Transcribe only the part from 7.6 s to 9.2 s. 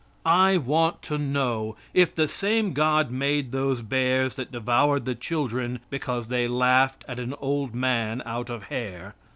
man out of hair.